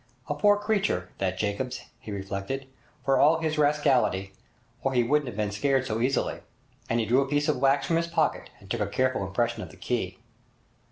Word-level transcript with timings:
A 0.27 0.33
poor 0.33 0.57
creature, 0.57 1.09
that 1.19 1.37
Jacobs, 1.37 1.81
he 1.99 2.11
reflected, 2.11 2.65
for 3.05 3.19
all 3.19 3.37
his 3.39 3.59
rascality, 3.59 4.33
or 4.81 4.93
he 4.93 5.03
wouldn't 5.03 5.27
have 5.27 5.37
been 5.37 5.51
scared 5.51 5.85
so 5.85 6.01
easily. 6.01 6.39
And 6.89 6.99
he 6.99 7.05
drew 7.05 7.21
a 7.21 7.27
piece 7.29 7.47
of 7.47 7.57
wax 7.57 7.85
from 7.85 7.97
his 7.97 8.07
pocket 8.07 8.49
and 8.59 8.67
took 8.67 8.81
a 8.81 8.87
careful 8.87 9.23
impression 9.23 9.61
of 9.61 9.69
the 9.69 9.77
key. 9.77 10.17